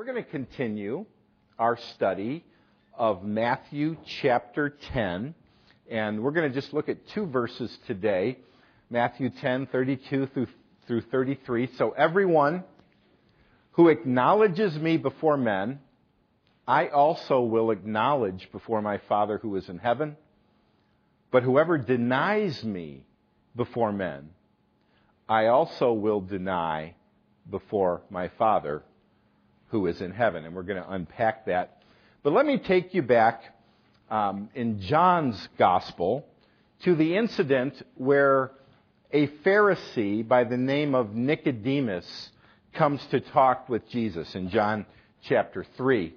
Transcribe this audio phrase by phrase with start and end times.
[0.00, 1.04] We're going to continue
[1.58, 2.42] our study
[2.96, 5.34] of Matthew chapter 10,
[5.90, 8.38] and we're going to just look at two verses today
[8.88, 10.46] Matthew 10, 32 through,
[10.86, 11.68] through 33.
[11.76, 12.64] So, everyone
[13.72, 15.80] who acknowledges me before men,
[16.66, 20.16] I also will acknowledge before my Father who is in heaven.
[21.30, 23.04] But whoever denies me
[23.54, 24.30] before men,
[25.28, 26.94] I also will deny
[27.50, 28.82] before my Father
[29.70, 30.44] who is in heaven.
[30.44, 31.82] And we're going to unpack that.
[32.22, 33.42] But let me take you back
[34.10, 36.26] um, in John's Gospel
[36.84, 38.52] to the incident where
[39.12, 42.30] a Pharisee by the name of Nicodemus
[42.74, 44.86] comes to talk with Jesus in John
[45.22, 46.14] chapter 3.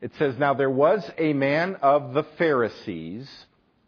[0.00, 3.28] It says, Now there was a man of the Pharisees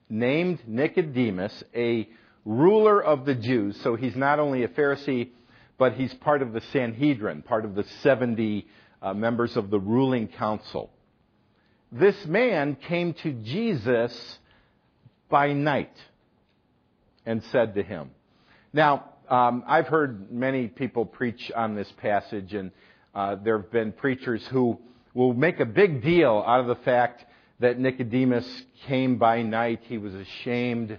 [0.08, 2.08] named Nicodemus, a
[2.44, 3.80] ruler of the Jews.
[3.82, 5.30] So he's not only a Pharisee,
[5.78, 8.66] but he's part of the Sanhedrin, part of the 70
[9.02, 10.90] uh, members of the ruling council.
[11.92, 14.38] This man came to Jesus
[15.28, 15.96] by night
[17.26, 18.10] and said to him,
[18.72, 22.72] Now, um, I've heard many people preach on this passage, and
[23.14, 24.78] uh, there have been preachers who
[25.14, 27.24] will make a big deal out of the fact
[27.60, 28.46] that Nicodemus
[28.86, 29.80] came by night.
[29.84, 30.98] He was ashamed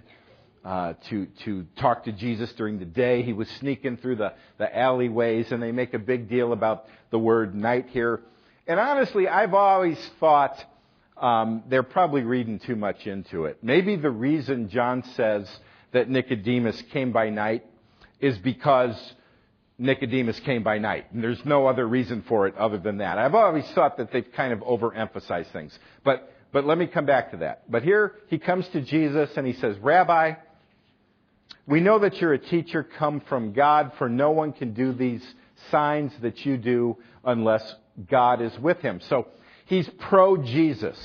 [0.64, 3.22] uh, to to talk to Jesus during the day.
[3.22, 7.18] He was sneaking through the the alleyways, and they make a big deal about the
[7.18, 8.20] word night here.
[8.66, 10.64] And honestly, I've always thought
[11.16, 13.58] um, they're probably reading too much into it.
[13.62, 15.48] Maybe the reason John says
[15.92, 17.64] that Nicodemus came by night
[18.20, 18.96] is because
[19.78, 21.12] Nicodemus came by night.
[21.12, 23.18] And there's no other reason for it other than that.
[23.18, 25.76] I've always thought that they've kind of overemphasized things.
[26.04, 27.70] But, but let me come back to that.
[27.70, 30.34] But here he comes to Jesus and he says, Rabbi,
[31.66, 35.22] we know that you're a teacher come from God, for no one can do these
[35.70, 37.74] signs that you do unless
[38.08, 39.00] God is with him.
[39.00, 39.28] So
[39.66, 40.98] he's pro Jesus.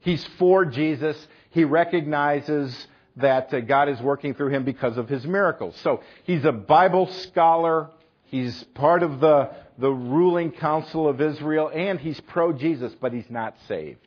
[0.00, 1.16] He's for Jesus.
[1.50, 5.76] He recognizes that uh, God is working through him because of his miracles.
[5.82, 7.90] So he's a Bible scholar.
[8.24, 13.28] He's part of the, the ruling council of Israel, and he's pro Jesus, but he's
[13.28, 14.06] not saved.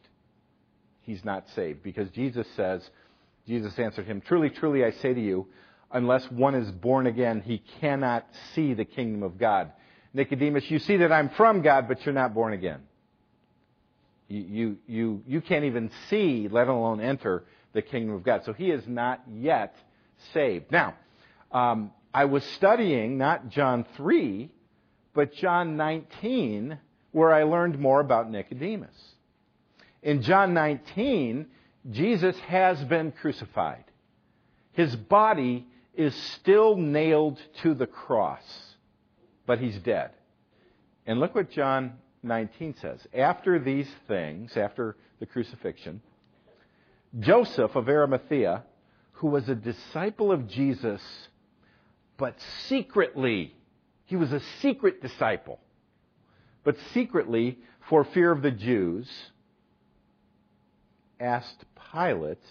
[1.02, 2.90] He's not saved because Jesus says,
[3.46, 5.48] Jesus answered him, Truly, truly, I say to you,
[5.94, 9.72] unless one is born again, he cannot see the kingdom of God.
[10.14, 12.82] Nicodemus, you see that I'm from God, but you're not born again.
[14.28, 18.44] You, you, you, you can't even see, let alone enter the kingdom of God.
[18.46, 19.76] So he is not yet
[20.34, 20.72] saved.
[20.72, 20.96] Now,
[21.52, 24.50] um, I was studying not John 3,
[25.14, 26.78] but John 19,
[27.12, 28.96] where I learned more about Nicodemus.
[30.02, 31.48] In John 19,
[31.92, 33.84] Jesus has been crucified.
[34.74, 38.44] His body is still nailed to the cross,
[39.46, 40.12] but he's dead.
[41.06, 41.94] And look what John
[42.24, 43.00] 19 says.
[43.14, 46.02] After these things, after the crucifixion,
[47.20, 48.64] Joseph of Arimathea,
[49.14, 51.02] who was a disciple of Jesus,
[52.18, 52.36] but
[52.68, 53.56] secretly,
[54.06, 55.60] he was a secret disciple,
[56.64, 57.60] but secretly,
[57.90, 59.10] for fear of the Jews,
[61.20, 62.42] asked Pilate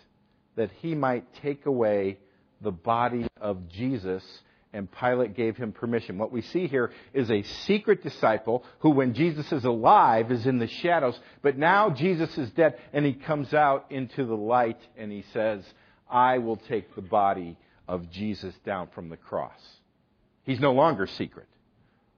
[0.57, 2.19] that he might take away
[2.63, 4.23] the body of Jesus,
[4.73, 6.19] and Pilate gave him permission.
[6.19, 10.59] What we see here is a secret disciple who, when Jesus is alive, is in
[10.59, 15.13] the shadows, but now Jesus is dead, and he comes out into the light and
[15.13, 15.63] he says,
[16.11, 17.59] I will take the body
[17.89, 19.61] of Jesus down from the cross.
[20.45, 21.47] He's no longer secret.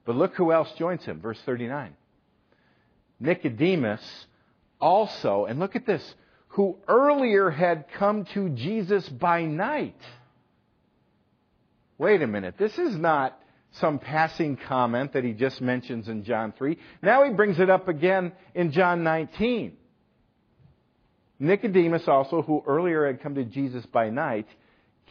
[0.05, 1.19] But look who else joins him.
[1.19, 1.95] Verse 39.
[3.19, 4.27] Nicodemus
[4.79, 6.15] also, and look at this,
[6.49, 9.99] who earlier had come to Jesus by night
[11.97, 13.39] wait a minute, this is not
[13.71, 16.77] some passing comment that he just mentions in John 3.
[17.01, 19.75] Now he brings it up again in John 19.
[21.39, 24.47] Nicodemus also, who earlier had come to Jesus by night,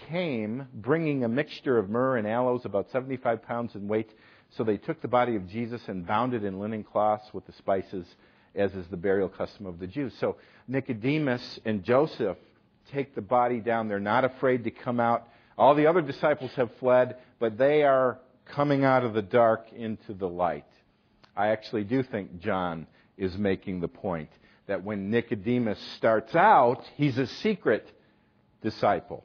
[0.09, 4.11] came bringing a mixture of myrrh and aloes, about 75 pounds in weight.
[4.57, 7.53] So they took the body of Jesus and bound it in linen cloths with the
[7.53, 8.07] spices,
[8.55, 10.15] as is the burial custom of the Jews.
[10.19, 10.37] So
[10.67, 12.39] Nicodemus and Joseph
[12.93, 13.89] take the body down.
[13.89, 18.19] They're not afraid to come out all the other disciples have fled, but they are
[18.47, 20.67] coming out of the dark into the light.
[21.37, 22.87] I actually do think John
[23.17, 24.31] is making the point
[24.67, 27.91] that when Nicodemus starts out, he's a secret
[28.63, 29.25] disciple.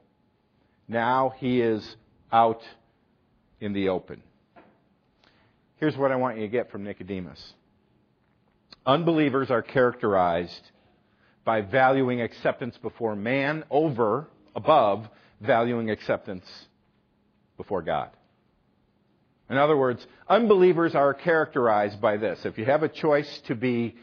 [0.88, 1.96] Now he is
[2.32, 2.62] out
[3.60, 4.24] in the open.
[5.78, 7.54] Here's what I want you to get from Nicodemus.
[8.86, 10.72] Unbelievers are characterized
[11.46, 15.08] by valuing acceptance before man over, above,
[15.42, 16.46] valuing acceptance
[17.58, 18.10] before God.
[19.50, 22.46] In other words, unbelievers are characterized by this.
[22.46, 23.96] If you have a choice to be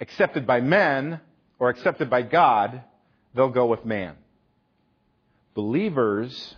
[0.00, 1.20] accepted by men
[1.58, 2.82] or accepted by God,
[3.34, 4.14] they'll go with man.
[5.54, 6.56] Believers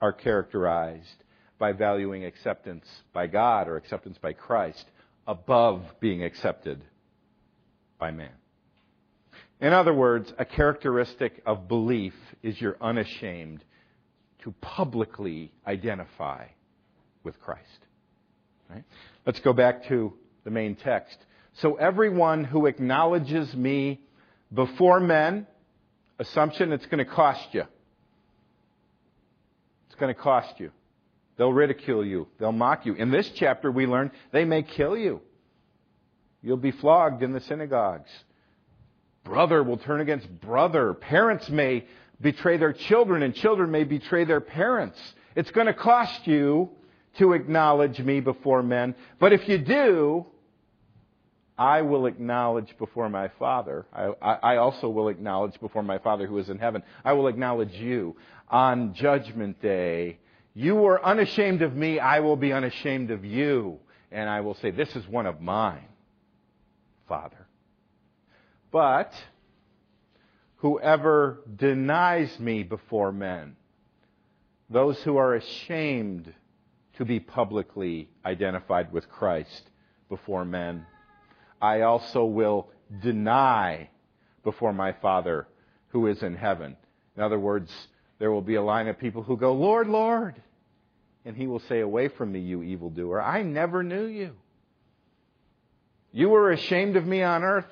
[0.00, 1.24] are characterized
[1.58, 4.86] by valuing acceptance by God or acceptance by Christ
[5.26, 6.82] above being accepted
[7.98, 8.39] by man.
[9.60, 13.62] In other words, a characteristic of belief is you're unashamed
[14.42, 16.46] to publicly identify
[17.22, 17.66] with Christ.
[18.70, 18.84] Right?
[19.26, 20.14] Let's go back to
[20.44, 21.16] the main text.
[21.54, 24.00] So everyone who acknowledges me
[24.52, 25.46] before men,
[26.18, 27.64] assumption it's going to cost you.
[29.86, 30.70] It's going to cost you.
[31.36, 32.28] They'll ridicule you.
[32.38, 32.94] They'll mock you.
[32.94, 35.20] In this chapter, we learn they may kill you.
[36.42, 38.08] You'll be flogged in the synagogues.
[39.24, 40.94] Brother will turn against brother.
[40.94, 41.84] Parents may
[42.20, 44.98] betray their children, and children may betray their parents.
[45.34, 46.70] It's going to cost you
[47.18, 48.94] to acknowledge me before men.
[49.18, 50.26] But if you do,
[51.56, 53.86] I will acknowledge before my Father.
[53.92, 56.82] I, I, also will acknowledge before my Father who is in heaven.
[57.04, 58.16] I will acknowledge you
[58.48, 60.18] on Judgment Day
[60.54, 63.78] you were unashamed of me, I will be unashamed of you.
[64.10, 65.86] And I will say, This is one of mine,
[67.08, 67.39] Father.
[68.70, 69.12] But
[70.56, 73.56] whoever denies me before men,
[74.68, 76.32] those who are ashamed
[76.94, 79.62] to be publicly identified with Christ
[80.08, 80.86] before men,
[81.60, 82.68] I also will
[83.02, 83.90] deny
[84.44, 85.46] before my Father
[85.88, 86.76] who is in heaven.
[87.16, 87.70] In other words,
[88.18, 90.40] there will be a line of people who go, Lord, Lord.
[91.24, 93.20] And he will say, Away from me, you evildoer.
[93.20, 94.36] I never knew you.
[96.12, 97.66] You were ashamed of me on earth.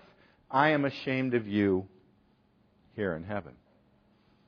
[0.50, 1.87] I am ashamed of you
[2.97, 3.53] here in heaven.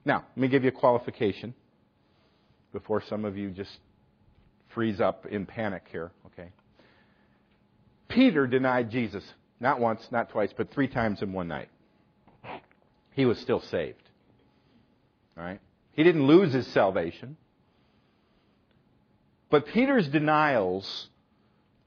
[0.05, 1.55] Now, let me give you a qualification
[2.73, 3.79] before some of you just
[4.69, 6.51] freeze up in panic here, okay?
[8.09, 9.25] Peter denied Jesus,
[9.61, 11.69] not once, not twice, but three times in one night.
[13.13, 14.03] He was still saved.
[15.37, 15.61] All right?
[15.93, 17.37] He didn't lose his salvation.
[19.51, 21.10] But Peter's denials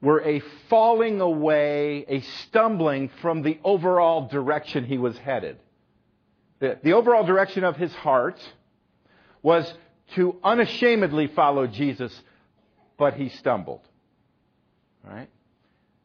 [0.00, 5.58] were a falling away, a stumbling from the overall direction he was headed.
[6.60, 8.38] The, the, overall direction of his heart
[9.42, 9.72] was
[10.14, 12.22] to unashamedly follow Jesus,
[12.98, 13.80] but he stumbled.
[15.02, 15.28] Right?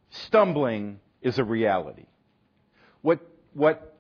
[0.10, 2.06] Stumbling is a reality.
[3.02, 3.20] What,
[3.54, 3.96] what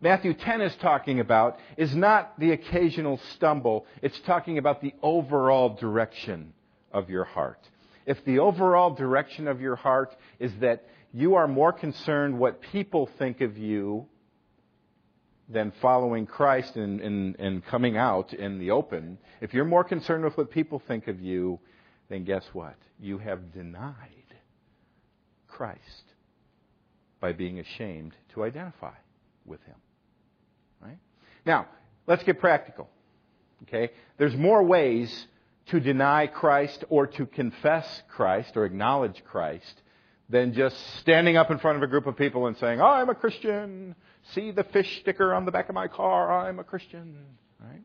[0.00, 5.70] Matthew 10 is talking about is not the occasional stumble, it's talking about the overall
[5.70, 6.52] direction
[6.92, 7.60] of your heart.
[8.06, 13.08] If the overall direction of your heart is that you are more concerned what people
[13.18, 14.06] think of you
[15.48, 20.24] than following Christ and, and, and coming out in the open, if you're more concerned
[20.24, 21.60] with what people think of you,
[22.08, 22.76] then guess what?
[23.00, 23.94] You have denied
[25.48, 26.04] Christ
[27.20, 28.94] by being ashamed to identify
[29.46, 29.76] with him.
[30.82, 30.98] Right?
[31.46, 31.68] Now,
[32.06, 32.88] let's get practical.
[33.62, 33.92] Okay?
[34.18, 35.26] There's more ways
[35.66, 39.82] to deny Christ or to confess Christ or acknowledge Christ
[40.28, 43.14] than just standing up in front of a group of people and saying, I'm a
[43.14, 43.94] Christian.
[44.32, 46.46] See the fish sticker on the back of my car.
[46.46, 47.16] I'm a Christian.
[47.60, 47.82] Right?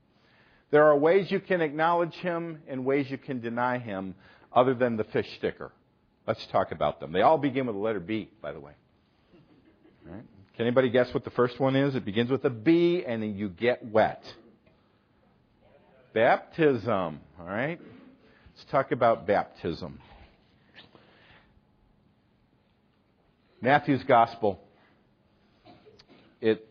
[0.72, 4.16] There are ways you can acknowledge him and ways you can deny him
[4.54, 5.72] other than the fish sticker.
[6.28, 7.12] Let's talk about them.
[7.12, 8.74] They all begin with the letter B, by the way.
[10.06, 10.24] Right?
[10.56, 11.96] Can anybody guess what the first one is?
[11.96, 14.24] It begins with a B and then you get wet.
[16.14, 17.20] Baptism.
[17.40, 17.80] All right?
[18.56, 20.00] Let's talk about baptism.
[23.62, 24.60] Matthew's Gospel.
[26.42, 26.66] It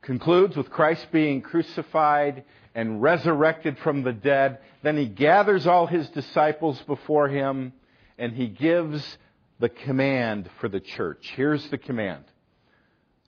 [0.00, 4.58] concludes with Christ being crucified and resurrected from the dead.
[4.82, 7.72] Then he gathers all his disciples before him
[8.18, 9.18] and he gives
[9.58, 11.32] the command for the church.
[11.36, 12.24] Here's the command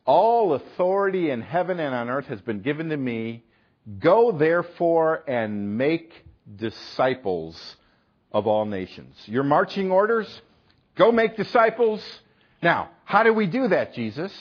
[0.06, 3.42] all authority in heaven and on earth has been given to me.
[3.98, 6.12] Go therefore and make
[6.56, 7.76] disciples
[8.32, 9.16] of all nations.
[9.26, 10.42] Your marching orders?
[10.94, 12.02] Go make disciples.
[12.62, 14.32] Now, how do we do that, Jesus?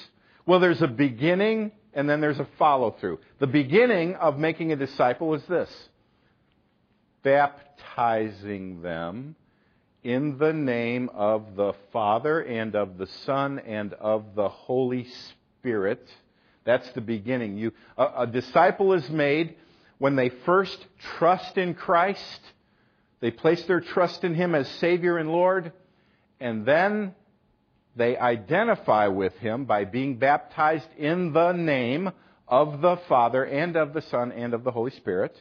[0.45, 3.19] Well, there's a beginning and then there's a follow through.
[3.39, 5.69] The beginning of making a disciple is this
[7.21, 9.35] baptizing them
[10.03, 15.39] in the name of the Father and of the Son and of the Holy Spirit
[15.63, 16.05] Spirit.
[16.65, 17.57] That's the beginning.
[17.57, 19.55] You, a, a disciple is made
[19.97, 20.85] when they first
[21.17, 22.39] trust in Christ.
[23.19, 25.71] They place their trust in Him as Savior and Lord.
[26.39, 27.15] And then
[27.95, 32.11] they identify with Him by being baptized in the name
[32.47, 35.35] of the Father and of the Son and of the Holy Spirit.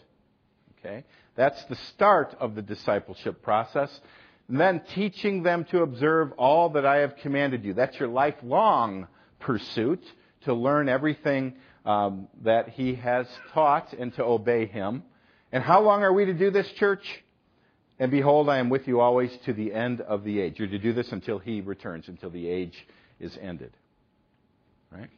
[0.78, 1.04] Okay?
[1.34, 4.00] That's the start of the discipleship process.
[4.48, 7.74] And then teaching them to observe all that I have commanded you.
[7.74, 9.06] That's your lifelong
[9.40, 10.04] pursuit
[10.44, 15.02] to learn everything um, that he has taught and to obey him.
[15.50, 17.04] And how long are we to do this, church?
[17.98, 20.58] And behold, I am with you always to the end of the age.
[20.58, 22.76] You're to do this until he returns, until the age
[23.20, 23.72] is ended.
[24.90, 25.10] Right?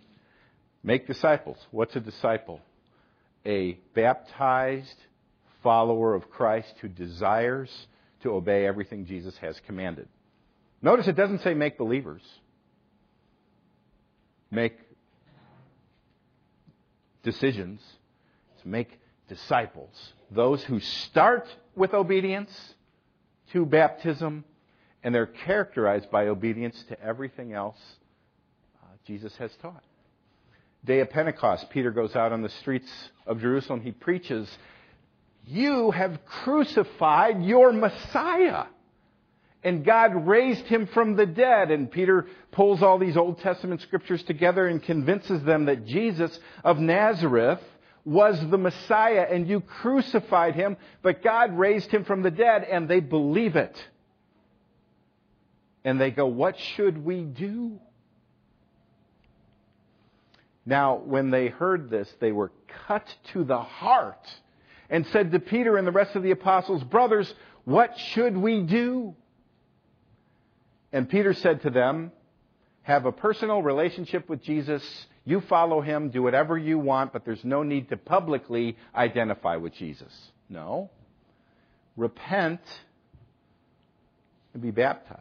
[0.83, 1.57] Make disciples.
[1.71, 2.61] What's a disciple?
[3.47, 4.97] A baptized
[5.62, 7.71] follower of Christ who desires
[8.23, 10.09] to obey everything Jesus has commanded.
[10.83, 12.23] Notice it doesn't say make believers.
[14.50, 14.83] Make
[17.25, 17.81] decisions.
[18.62, 20.12] To make disciples.
[20.31, 22.50] Those who start with obedience
[23.52, 24.45] to baptism
[25.02, 27.78] and they're characterized by obedience to everything else
[28.83, 29.85] uh, Jesus has taught.
[30.85, 32.90] Day of Pentecost, Peter goes out on the streets
[33.26, 33.81] of Jerusalem.
[33.81, 34.49] He preaches,
[35.47, 38.64] You have crucified your Messiah.
[39.64, 41.71] And God raised him from the dead.
[41.71, 46.78] And Peter pulls all these Old Testament scriptures together and convinces them that Jesus of
[46.78, 47.61] Nazareth
[48.04, 52.87] was the Messiah and you crucified him, but God raised him from the dead and
[52.87, 53.75] they believe it.
[55.83, 57.80] And they go, What should we do?
[60.66, 62.52] Now, when they heard this, they were
[62.87, 64.26] cut to the heart
[64.90, 67.33] and said to Peter and the rest of the apostles, Brothers,
[67.64, 69.14] what should we do?
[70.94, 72.12] And Peter said to them,
[72.82, 74.82] Have a personal relationship with Jesus.
[75.24, 79.74] You follow him, do whatever you want, but there's no need to publicly identify with
[79.74, 80.12] Jesus.
[80.48, 80.90] No.
[81.96, 82.60] Repent
[84.52, 85.20] and be baptized.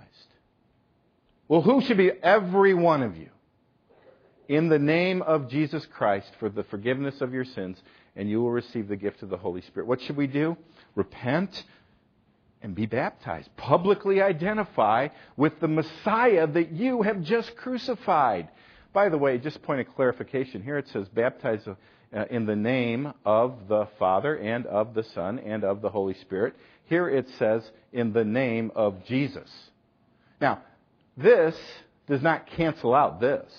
[1.47, 2.11] Well, who should be?
[2.21, 3.29] Every one of you
[4.47, 7.81] in the name of Jesus Christ for the forgiveness of your sins,
[8.15, 9.87] and you will receive the gift of the Holy Spirit.
[9.87, 10.55] What should we do?
[10.93, 11.63] Repent
[12.63, 13.49] and be baptized.
[13.57, 18.47] Publicly identify with the Messiah that you have just crucified.
[18.93, 23.13] By the way, just point of clarification here it says baptize uh, in the name
[23.25, 26.55] of the Father and of the Son and of the Holy Spirit.
[26.85, 29.49] Here it says in the name of Jesus.
[30.39, 30.61] Now,
[31.17, 31.55] this
[32.07, 33.51] does not cancel out this.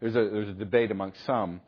[0.00, 1.60] There's a, there's a debate amongst some.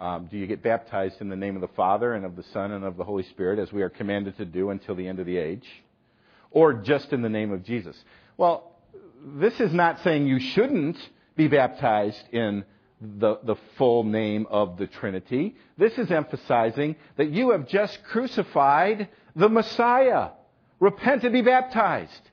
[0.00, 2.70] Um, do you get baptized in the name of the Father and of the Son
[2.70, 5.26] and of the Holy Spirit, as we are commanded to do until the end of
[5.26, 5.66] the age?
[6.50, 7.96] Or just in the name of Jesus?
[8.36, 8.72] Well,
[9.22, 10.96] this is not saying you shouldn't
[11.36, 12.64] be baptized in
[13.00, 15.56] the, the full name of the Trinity.
[15.76, 20.30] This is emphasizing that you have just crucified the Messiah.
[20.80, 22.30] Repent and be baptized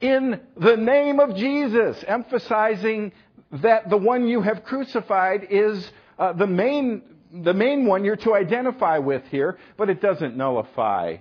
[0.00, 3.12] in the name of Jesus, emphasizing
[3.50, 8.34] that the one you have crucified is uh, the main the main one you're to
[8.34, 11.16] identify with here, but it doesn't nullify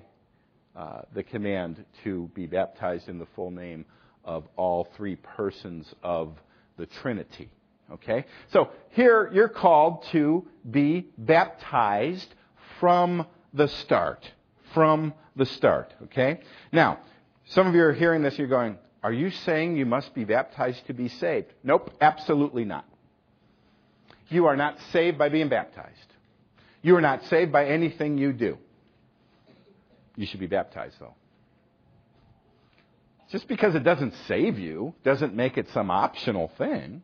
[0.76, 3.86] uh, the command to be baptized in the full name
[4.24, 6.36] of all three persons of
[6.78, 7.50] the Trinity.
[7.92, 8.26] Okay?
[8.52, 12.34] So here you're called to be baptized
[12.80, 14.30] from the start.
[14.74, 15.94] From the start.
[16.04, 16.42] Okay?
[16.72, 17.00] Now,
[17.46, 20.88] some of you are hearing this, you're going, are you saying you must be baptized
[20.88, 21.54] to be saved?
[21.64, 22.86] Nope, absolutely not.
[24.30, 26.14] You are not saved by being baptized.
[26.82, 28.58] You are not saved by anything you do.
[30.16, 31.16] You should be baptized, though.
[33.32, 37.02] Just because it doesn't save you doesn't make it some optional thing.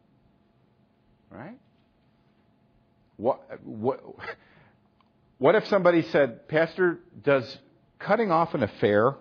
[1.30, 1.58] Right?
[3.18, 4.01] What, what,
[5.38, 7.58] what if somebody said, Pastor, does
[8.00, 9.15] cutting off an affair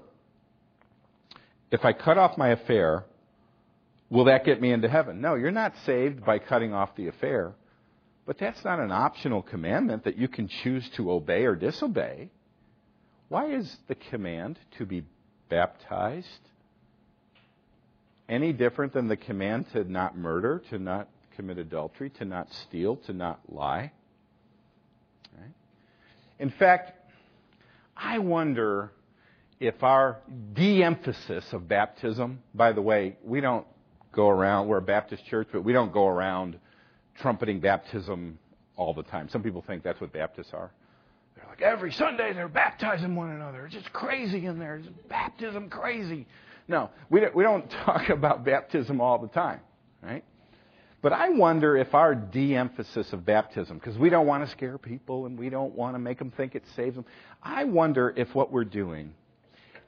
[1.70, 3.04] if I cut off my affair,
[4.08, 5.20] will that get me into heaven?
[5.20, 7.52] No, you're not saved by cutting off the affair.
[8.26, 12.30] But that's not an optional commandment that you can choose to obey or disobey.
[13.30, 15.04] Why is the command to be
[15.48, 16.26] baptized
[18.28, 22.96] any different than the command to not murder, to not commit adultery, to not steal,
[23.06, 23.92] to not lie?
[25.38, 25.52] Right?
[26.40, 26.90] In fact,
[27.96, 28.90] I wonder
[29.60, 30.18] if our
[30.52, 33.66] de emphasis of baptism, by the way, we don't
[34.10, 36.58] go around, we're a Baptist church, but we don't go around
[37.20, 38.40] trumpeting baptism
[38.74, 39.28] all the time.
[39.28, 40.72] Some people think that's what Baptists are.
[41.40, 43.66] They're like, every Sunday they're baptizing one another.
[43.66, 44.76] It's just crazy in there.
[44.76, 46.26] It's baptism crazy.
[46.68, 49.60] No, we don't, we don't talk about baptism all the time,
[50.02, 50.24] right?
[51.02, 54.76] But I wonder if our de emphasis of baptism, because we don't want to scare
[54.76, 57.06] people and we don't want to make them think it saves them,
[57.42, 59.14] I wonder if what we're doing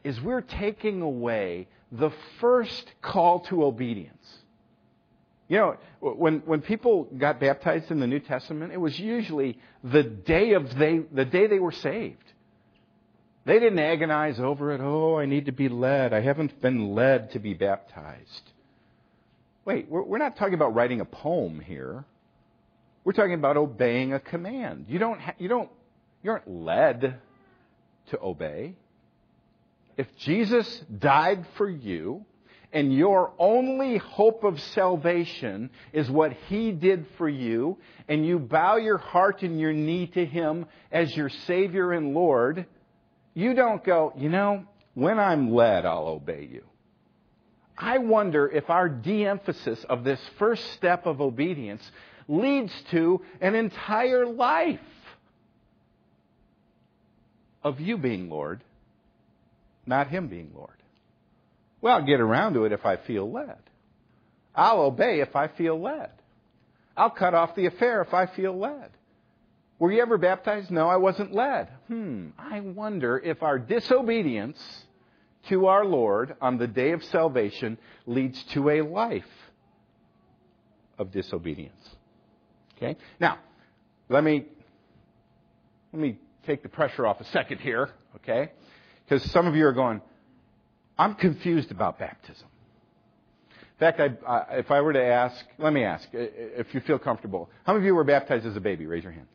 [0.05, 4.42] is we're taking away the first call to obedience.
[5.53, 10.03] You know, when, when people got baptized in the New Testament, it was usually the
[10.03, 12.25] day of they, the day they were saved.
[13.45, 14.81] They didn't agonize over it.
[14.81, 16.15] Oh, I need to be led.
[16.15, 18.51] I haven't been led to be baptized.
[19.67, 22.07] Wait, we're, we're not talking about writing a poem here.
[23.05, 24.87] We're talking about obeying a command.
[24.89, 25.69] You don't, ha- you don't,
[26.23, 27.21] you aren't led
[28.07, 28.75] to obey.
[29.99, 32.25] If Jesus died for you,
[32.73, 38.77] and your only hope of salvation is what He did for you, and you bow
[38.77, 42.67] your heart and your knee to Him as your Savior and Lord,
[43.35, 44.65] you don't go, you know,
[44.95, 46.65] when I'm led, I'll obey you.
[47.77, 51.83] I wonder if our de emphasis of this first step of obedience
[52.29, 54.81] leads to an entire life
[57.63, 58.63] of you being Lord,
[59.87, 60.82] not Him being Lord.
[61.83, 63.59] Well, I'll get around to it if I feel led.
[64.55, 66.11] I'll obey if I feel led.
[66.97, 68.91] I'll cut off the affair if I feel led.
[69.79, 70.71] Were you ever baptized?
[70.71, 71.69] No, I wasn't led.
[71.89, 74.63] Hmm, I wonder if our disobedience
[75.49, 79.25] to our Lord on the day of salvation leads to a life
[80.99, 81.97] of disobedience.
[82.77, 82.97] Okay?
[83.19, 83.39] Now,
[84.09, 84.45] let me
[85.93, 88.53] let me take the pressure off a second here, okay?
[89.05, 90.01] Because some of you are going,
[91.03, 92.47] I'm confused about baptism.
[93.51, 96.27] In fact, I, I, if I were to ask, let me ask, uh, uh,
[96.59, 98.87] if you feel comfortable, how many of you were baptized as a baby?
[98.87, 99.27] Raise your hand.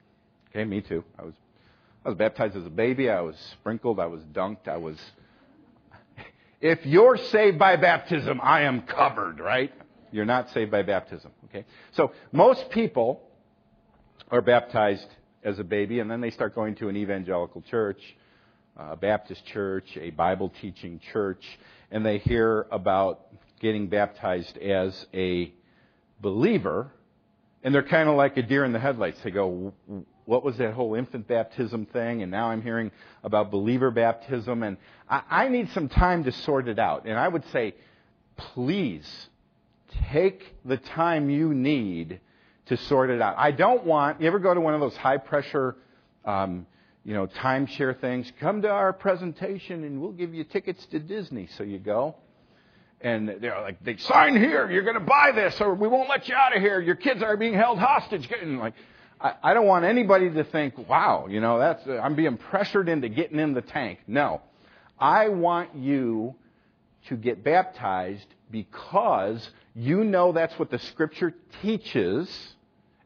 [0.49, 1.03] Okay, me too.
[1.19, 1.33] I was,
[2.05, 3.09] I was baptized as a baby.
[3.09, 3.99] I was sprinkled.
[3.99, 4.69] I was dunked.
[4.69, 4.97] I was.
[6.61, 9.73] If you're saved by baptism, I am covered, right?
[10.13, 11.31] You're not saved by baptism.
[11.49, 13.21] Okay, so most people
[14.31, 15.09] are baptized
[15.43, 17.99] as a baby, and then they start going to an evangelical church
[18.77, 21.43] a Baptist church, a Bible teaching church,
[21.91, 23.27] and they hear about
[23.59, 25.51] getting baptized as a
[26.21, 26.91] believer,
[27.63, 29.19] and they're kind of like a deer in the headlights.
[29.23, 29.73] They go,
[30.25, 32.21] what was that whole infant baptism thing?
[32.21, 32.91] And now I'm hearing
[33.23, 34.77] about believer baptism, and
[35.09, 37.05] I, I need some time to sort it out.
[37.05, 37.73] And I would say,
[38.35, 39.29] please
[40.11, 42.19] take the time you need
[42.67, 43.35] to sort it out.
[43.37, 45.75] I don't want, you ever go to one of those high pressure,
[46.25, 46.67] um,
[47.07, 48.29] you know, timeshare things.
[48.41, 51.47] Come to our presentation and we'll give you tickets to Disney.
[51.57, 52.17] So you go.
[52.99, 54.69] And they're like, they sign here.
[54.69, 56.81] You're going to buy this or we won't let you out of here.
[56.81, 58.29] Your kids are being held hostage.
[58.41, 58.73] And like,
[59.21, 63.07] I, I don't want anybody to think, wow, you know, that's, I'm being pressured into
[63.07, 63.99] getting in the tank.
[64.05, 64.41] No.
[64.99, 66.35] I want you
[67.07, 72.29] to get baptized because you know that's what the scripture teaches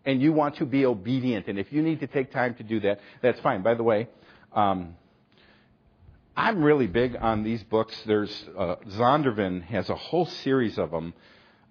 [0.06, 1.48] and you want to be obedient.
[1.48, 3.62] And if you need to take time to do that, that's fine.
[3.62, 4.08] By the way,
[4.54, 4.96] um,
[6.36, 7.96] I'm really big on these books.
[8.06, 11.14] There's uh, Zondervan has a whole series of them,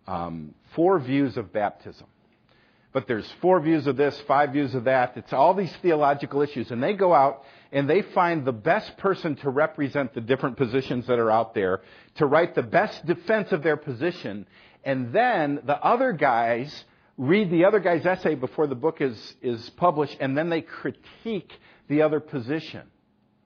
[0.06, 2.06] um, four views of baptism.
[2.92, 5.16] But there's four views of this, five views of that.
[5.16, 9.36] It's all these theological issues, and they go out and they find the best person
[9.36, 11.82] to represent the different positions that are out there,
[12.16, 14.44] to write the best defense of their position,
[14.84, 16.84] and then the other guys
[17.20, 21.52] read the other guy's essay before the book is, is published, and then they critique
[21.86, 22.80] the other position.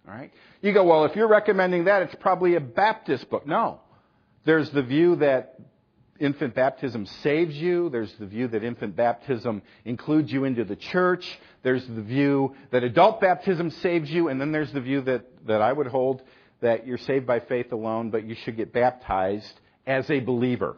[0.06, 0.32] All right?
[0.62, 3.48] You go, well, if you're recommending that, it's probably a Baptist book.
[3.48, 3.80] No.
[4.44, 5.58] There's the view that
[6.20, 7.90] infant baptism saves you.
[7.90, 11.26] There's the view that infant baptism includes you into the church.
[11.64, 14.28] There's the view that adult baptism saves you.
[14.28, 16.22] And then there's the view that, that I would hold
[16.60, 20.76] that you're saved by faith alone, but you should get baptized as a believer.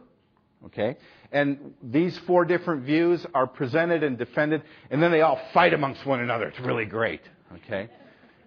[0.65, 0.97] Okay?
[1.31, 6.05] And these four different views are presented and defended, and then they all fight amongst
[6.05, 6.47] one another.
[6.47, 7.21] It's really great.
[7.55, 7.89] Okay?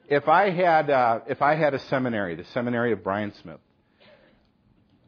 [0.08, 3.60] If I had, uh, if I had a seminary, the seminary of Bryan Smith,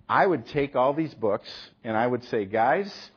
[0.08, 1.48] I would take all these books
[1.82, 3.10] and I would say, guys,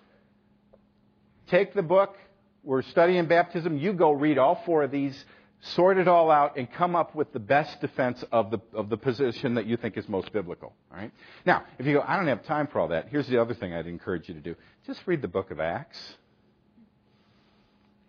[1.48, 2.16] take the book.
[2.64, 3.78] We're studying baptism.
[3.78, 5.26] You go read all four of these
[5.74, 8.98] sort it all out, and come up with the best defense of the, of the
[8.98, 10.74] position that you think is most biblical.
[10.92, 11.12] All right?
[11.46, 13.74] Now, if you go, I don't have time for all that, here's the other thing
[13.74, 14.56] I'd encourage you to do.
[14.86, 15.98] Just read the book of Acts.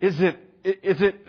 [0.01, 1.27] Is it, is it,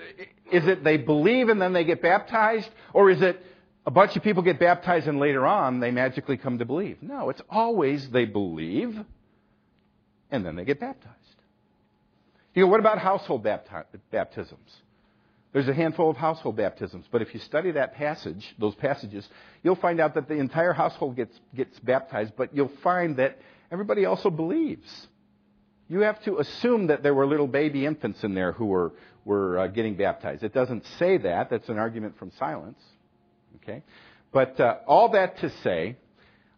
[0.52, 2.70] is it they believe and then they get baptized?
[2.94, 3.42] Or is it
[3.86, 6.98] a bunch of people get baptized and later on they magically come to believe?
[7.02, 8.98] No, it's always they believe
[10.30, 11.14] and then they get baptized.
[12.54, 14.82] You go, what about household bapti- baptisms?
[15.54, 19.28] There's a handful of household baptisms, but if you study that passage, those passages,
[19.64, 23.40] you'll find out that the entire household gets, gets baptized, but you'll find that
[23.72, 25.08] everybody also believes.
[25.88, 29.58] You have to assume that there were little baby infants in there who were, were
[29.58, 30.44] uh, getting baptized.
[30.44, 31.50] It doesn't say that.
[31.50, 32.80] That's an argument from silence.
[33.64, 33.84] Okay?
[34.34, 35.96] But uh, all that to say,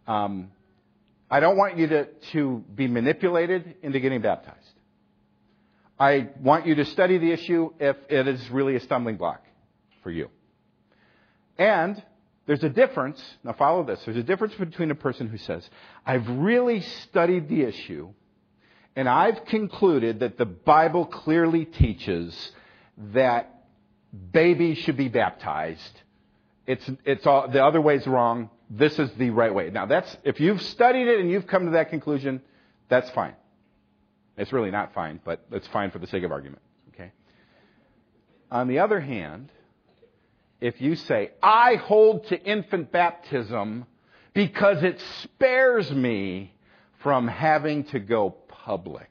[0.07, 0.49] um,
[1.29, 4.57] I don't want you to, to be manipulated into getting baptized.
[5.99, 9.43] I want you to study the issue if it is really a stumbling block
[10.01, 10.29] for you.
[11.57, 12.01] And
[12.45, 13.21] there's a difference.
[13.43, 14.01] Now follow this.
[14.05, 15.69] There's a difference between a person who says,
[16.05, 18.13] I've really studied the issue
[18.95, 22.51] and I've concluded that the Bible clearly teaches
[23.13, 23.65] that
[24.31, 26.01] babies should be baptized.
[26.65, 28.49] It's, it's all, the other way's wrong.
[28.69, 29.69] This is the right way.
[29.69, 32.41] Now that's, if you've studied it and you've come to that conclusion,
[32.89, 33.35] that's fine.
[34.39, 36.61] It's really not fine, but it's fine for the sake of argument.
[36.93, 37.11] Okay?
[38.49, 39.51] On the other hand,
[40.61, 43.85] if you say, I hold to infant baptism
[44.33, 46.53] because it spares me
[47.03, 49.09] from having to go public.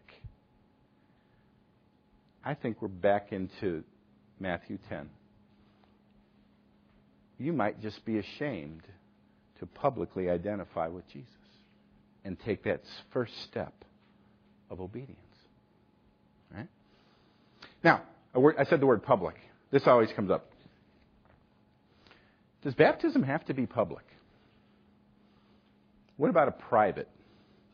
[2.42, 3.84] I think we're back into
[4.40, 5.10] Matthew 10.
[7.38, 8.84] You might just be ashamed
[9.58, 11.28] to publicly identify with Jesus
[12.24, 13.84] and take that first step
[14.70, 15.18] of obedience.
[16.54, 16.68] Right?
[17.82, 18.02] Now,
[18.34, 19.36] I said the word public.
[19.70, 20.50] This always comes up.
[22.62, 24.04] Does baptism have to be public?
[26.16, 27.08] What about a private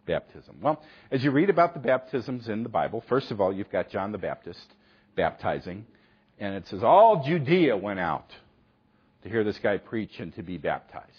[0.06, 0.56] baptism?
[0.60, 3.90] Well, as you read about the baptisms in the Bible, first of all, you've got
[3.90, 4.66] John the Baptist
[5.16, 5.86] baptizing,
[6.38, 8.30] and it says all Judea went out
[9.22, 11.10] to hear this guy preach and to be baptized.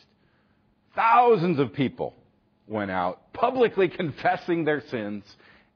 [0.93, 2.13] Thousands of people
[2.67, 5.23] went out publicly confessing their sins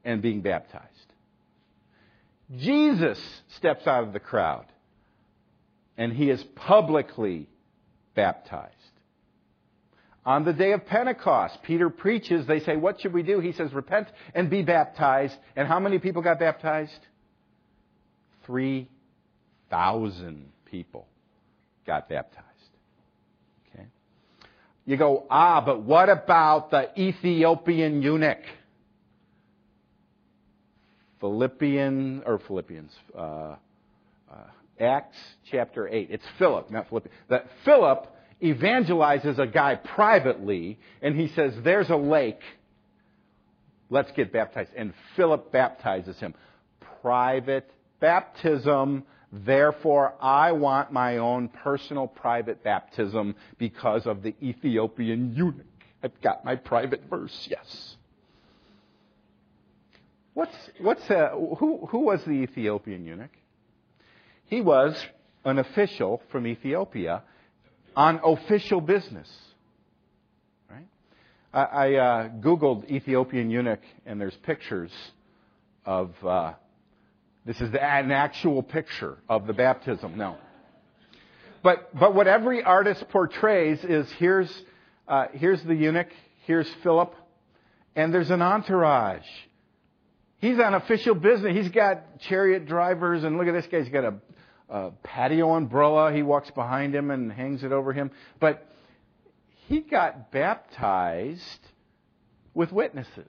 [0.04, 0.86] and being baptized.
[2.56, 3.20] Jesus
[3.56, 4.66] steps out of the crowd
[5.96, 7.48] and he is publicly
[8.14, 8.74] baptized.
[10.24, 12.46] On the day of Pentecost, Peter preaches.
[12.46, 13.40] They say, What should we do?
[13.40, 15.34] He says, Repent and be baptized.
[15.56, 16.98] And how many people got baptized?
[18.46, 21.06] 3,000 people
[21.86, 22.44] got baptized.
[23.74, 23.86] Okay?
[24.84, 28.42] You go, Ah, but what about the Ethiopian eunuch?
[31.20, 33.56] Philippian, or Philippians, uh, uh,
[34.80, 35.18] Acts
[35.50, 36.08] chapter 8.
[36.10, 37.16] It's Philip, not Philippians.
[37.28, 38.06] That Philip
[38.42, 42.40] evangelizes a guy privately, and he says, There's a lake.
[43.90, 44.70] Let's get baptized.
[44.76, 46.34] And Philip baptizes him.
[47.02, 49.04] Private baptism.
[49.32, 55.66] Therefore, I want my own personal private baptism because of the Ethiopian eunuch.
[56.02, 57.96] I've got my private verse, yes.
[60.34, 63.30] What's, what's, uh, who, who was the Ethiopian eunuch?
[64.46, 64.94] He was
[65.44, 67.22] an official from Ethiopia
[67.96, 69.28] on official business.
[70.70, 70.86] Right?
[71.52, 74.92] I, I uh, Googled Ethiopian eunuch, and there's pictures
[75.84, 76.12] of.
[76.24, 76.54] Uh,
[77.46, 80.16] this is an actual picture of the baptism.
[80.16, 80.36] No.
[81.62, 84.50] But, but what every artist portrays is here's,
[85.08, 86.08] uh, here's the eunuch,
[86.44, 87.14] here's Philip,
[87.96, 89.26] and there's an entourage.
[90.40, 91.54] He's on official business.
[91.54, 93.82] He's got chariot drivers, and look at this guy.
[93.82, 94.14] He's got a,
[94.70, 96.12] a patio umbrella.
[96.12, 98.10] He walks behind him and hangs it over him.
[98.38, 98.66] But
[99.68, 101.60] he got baptized
[102.54, 103.28] with witnesses.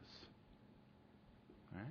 [1.74, 1.84] Right?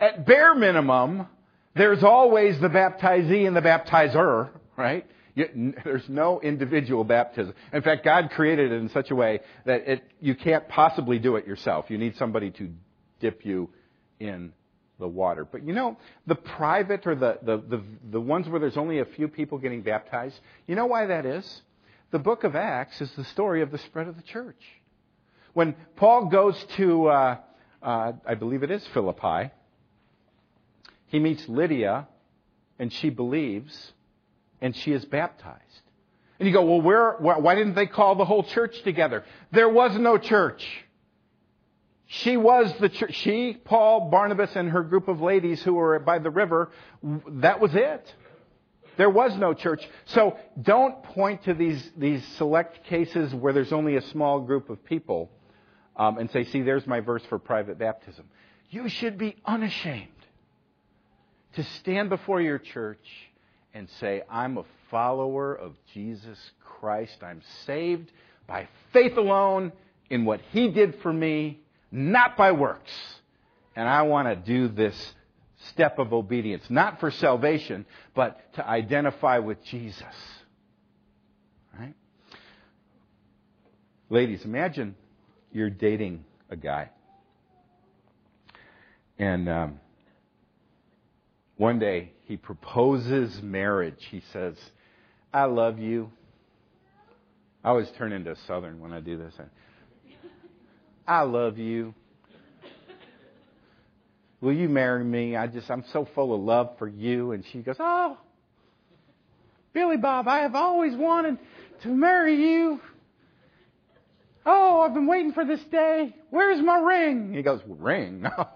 [0.00, 1.28] At bare minimum,
[1.76, 5.06] there's always the baptizee and the baptizer, right?
[5.36, 7.54] There's no individual baptism.
[7.72, 11.36] In fact, God created it in such a way that it, you can't possibly do
[11.36, 11.86] it yourself.
[11.88, 12.70] You need somebody to
[13.20, 13.70] dip you
[14.20, 14.52] in
[15.00, 15.44] the water.
[15.44, 19.04] But you know, the private or the, the, the, the ones where there's only a
[19.04, 21.62] few people getting baptized, you know why that is?
[22.12, 24.62] The book of Acts is the story of the spread of the church.
[25.54, 27.36] When Paul goes to, uh,
[27.82, 29.50] uh, I believe it is Philippi,
[31.06, 32.06] he meets Lydia,
[32.78, 33.92] and she believes,
[34.60, 35.60] and she is baptized.
[36.38, 39.24] And you go, well, where, why didn't they call the whole church together?
[39.52, 40.64] There was no church.
[42.12, 43.14] She was the church.
[43.14, 46.72] She, Paul, Barnabas, and her group of ladies who were by the river,
[47.04, 48.14] that was it.
[48.96, 49.88] There was no church.
[50.06, 54.84] So don't point to these, these select cases where there's only a small group of
[54.84, 55.30] people
[55.94, 58.24] um, and say, see, there's my verse for private baptism.
[58.70, 60.08] You should be unashamed
[61.54, 63.06] to stand before your church
[63.72, 67.22] and say, I'm a follower of Jesus Christ.
[67.22, 68.10] I'm saved
[68.48, 69.70] by faith alone
[70.10, 72.90] in what he did for me not by works.
[73.76, 75.14] And I want to do this
[75.68, 80.04] step of obedience, not for salvation, but to identify with Jesus.
[81.78, 81.94] Right?
[84.08, 84.94] Ladies, imagine
[85.52, 86.90] you're dating a guy.
[89.18, 89.80] And um,
[91.56, 94.02] one day he proposes marriage.
[94.10, 94.56] He says,
[95.32, 96.10] I love you.
[97.62, 99.34] I always turn into a southern when I do this.
[101.10, 101.92] I love you.
[104.40, 105.34] Will you marry me?
[105.34, 107.32] I just, I'm so full of love for you.
[107.32, 108.16] And she goes, Oh,
[109.72, 111.36] Billy Bob, I have always wanted
[111.82, 112.80] to marry you.
[114.46, 116.14] Oh, I've been waiting for this day.
[116.30, 117.34] Where's my ring?
[117.34, 118.22] He goes, Ring?
[118.38, 118.48] No.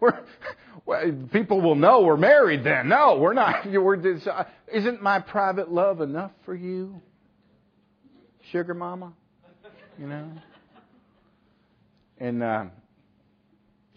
[0.00, 0.18] we're,
[0.86, 2.88] well, people will know we're married then.
[2.88, 3.66] No, we're not.
[3.70, 7.02] We're just, uh, isn't my private love enough for you?
[8.50, 9.12] Sugar mama?
[9.98, 10.32] You know?
[12.18, 12.64] And uh,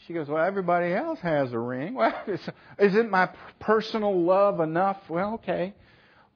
[0.06, 1.94] she goes, Well, everybody else has a ring.
[2.00, 2.14] Well,
[2.78, 3.30] isn't my
[3.60, 4.98] personal love enough?
[5.10, 5.74] Well, okay.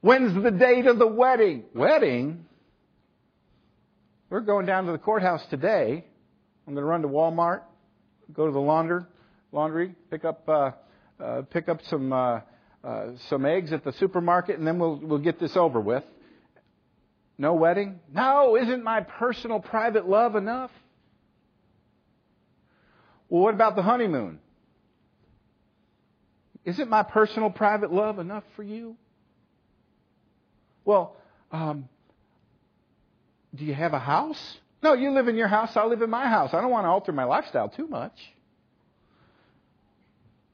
[0.00, 1.64] When's the date of the wedding?
[1.74, 2.44] Wedding?
[4.28, 6.04] We're going down to the courthouse today.
[6.66, 7.62] I'm going to run to Walmart,
[8.32, 9.06] go to the launder,
[9.52, 10.70] laundry, pick up uh,
[11.22, 12.40] uh, pick up some uh,
[12.82, 16.04] uh, some eggs at the supermarket, and then we'll we'll get this over with.
[17.36, 18.00] No wedding?
[18.12, 20.70] No, isn't my personal private love enough?
[23.34, 24.38] Well, what about the honeymoon?
[26.64, 28.94] Isn't my personal private love enough for you?
[30.84, 31.16] Well,
[31.50, 31.88] um,
[33.52, 34.38] do you have a house?
[34.84, 36.54] No, you live in your house, I live in my house.
[36.54, 38.14] I don't want to alter my lifestyle too much.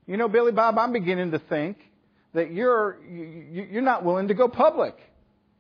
[0.07, 1.77] You know, Billy Bob, I'm beginning to think
[2.33, 4.97] that you're you're not willing to go public.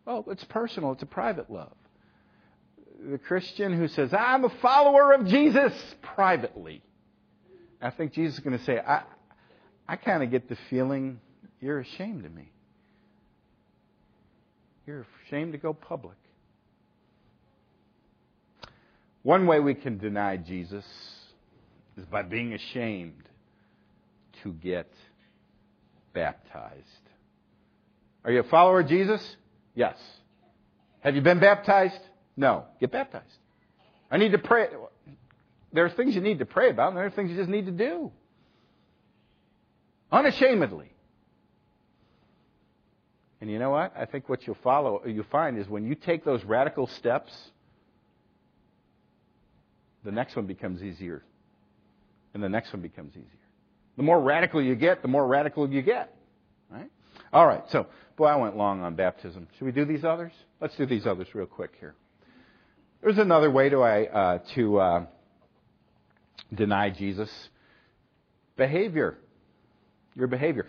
[0.06, 0.92] Oh, it's personal.
[0.92, 1.74] It's a private love.
[3.10, 6.82] The Christian who says, "I'm a follower of Jesus," privately.
[7.80, 9.02] I think Jesus is going to say, "I,
[9.88, 11.20] I kind of get the feeling
[11.60, 12.50] you're ashamed of me.
[14.86, 16.16] You're ashamed to go public."
[19.22, 20.84] One way we can deny Jesus
[21.96, 23.22] is by being ashamed
[24.42, 24.90] to get
[26.14, 26.84] baptized.
[28.24, 29.36] Are you a follower of Jesus?
[29.74, 29.96] Yes.
[31.00, 32.00] Have you been baptized?
[32.36, 32.64] No.
[32.80, 33.26] Get baptized.
[34.10, 34.68] I need to pray.
[35.72, 37.66] There are things you need to pray about, and there are things you just need
[37.66, 38.10] to do.
[40.10, 40.90] Unashamedly.
[43.40, 43.92] And you know what?
[43.96, 47.32] I think what you'll follow, you'll find is when you take those radical steps,
[50.04, 51.22] the next one becomes easier.
[52.34, 53.26] And the next one becomes easier.
[53.96, 56.14] The more radical you get, the more radical you get.
[56.70, 56.90] Right?
[57.32, 59.48] All right, so, boy, I went long on baptism.
[59.56, 60.32] Should we do these others?
[60.60, 61.94] Let's do these others real quick here.
[63.02, 65.06] There's another way to, uh, to uh,
[66.54, 67.30] deny Jesus
[68.56, 69.16] behavior.
[70.14, 70.66] Your behavior.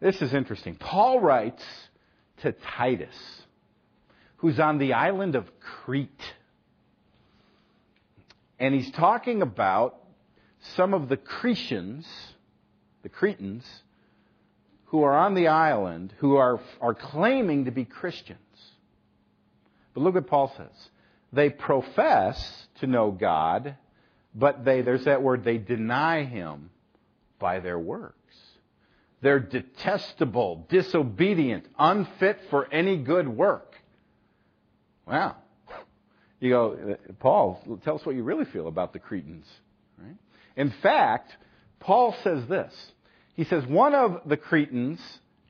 [0.00, 0.76] This is interesting.
[0.76, 1.62] Paul writes
[2.42, 3.14] to Titus,
[4.36, 6.10] who's on the island of Crete.
[8.58, 9.96] And he's talking about
[10.76, 12.06] some of the Cretans,
[13.02, 13.64] the Cretans,
[14.86, 18.38] who are on the island who are, are claiming to be Christians.
[19.92, 20.88] But look what Paul says.
[21.32, 23.76] They profess to know God,
[24.34, 26.70] but they, there's that word, they deny Him
[27.38, 28.18] by their works.
[29.22, 33.74] They're detestable, disobedient, unfit for any good work.
[35.06, 35.36] Wow.
[36.40, 39.46] You go, Paul, tell us what you really feel about the Cretans.
[39.98, 40.16] Right?
[40.56, 41.34] In fact,
[41.80, 42.74] Paul says this.
[43.34, 45.00] He says, one of the Cretans,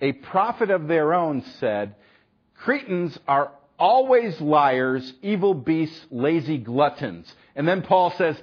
[0.00, 1.96] a prophet of their own, said,
[2.54, 7.32] Cretans are always liars, evil beasts, lazy gluttons.
[7.56, 8.36] And then Paul says,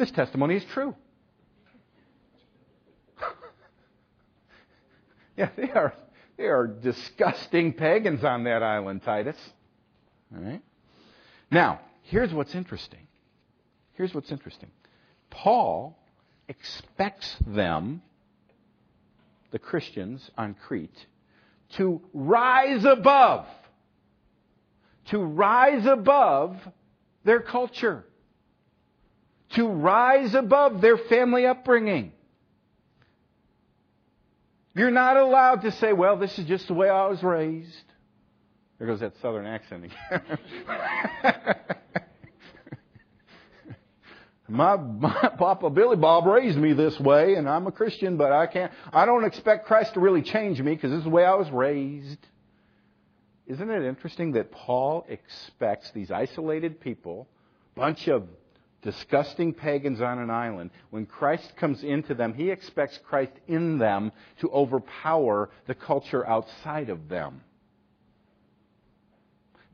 [0.00, 0.94] this testimony is true.
[5.36, 5.92] yeah, they are,
[6.38, 9.36] they are disgusting pagans on that island, Titus.
[10.34, 10.62] All right?
[11.50, 13.06] Now, here's what's interesting.
[13.92, 14.70] Here's what's interesting.
[15.28, 15.98] Paul
[16.48, 18.00] expects them,
[19.50, 21.06] the Christians on Crete,
[21.74, 23.46] to rise above,
[25.08, 26.56] to rise above
[27.22, 28.06] their culture,
[29.54, 32.12] to rise above their family upbringing.
[34.74, 37.84] You're not allowed to say, well, this is just the way I was raised.
[38.78, 40.38] There goes that southern accent again.
[44.48, 48.46] my, my Papa Billy Bob raised me this way, and I'm a Christian, but I
[48.46, 51.34] can't, I don't expect Christ to really change me because this is the way I
[51.34, 52.24] was raised.
[53.46, 57.28] Isn't it interesting that Paul expects these isolated people,
[57.74, 58.28] bunch of
[58.82, 64.12] disgusting pagans on an island, when Christ comes into them, he expects Christ in them
[64.40, 67.42] to overpower the culture outside of them.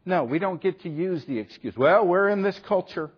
[0.05, 1.77] No, we don't get to use the excuse.
[1.77, 3.11] Well, we're in this culture.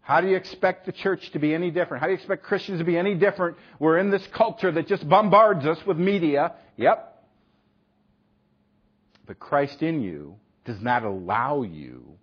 [0.00, 2.00] How do you expect the church to be any different?
[2.00, 3.56] How do you expect Christians to be any different?
[3.78, 6.54] We're in this culture that just bombards us with media.
[6.76, 7.24] Yep.
[9.26, 12.18] But Christ in you does not allow you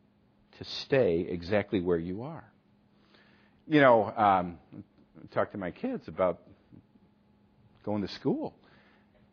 [0.58, 2.49] to stay exactly where you are.
[3.70, 4.58] You know, um,
[5.32, 6.40] talk to my kids about
[7.86, 8.56] going to school,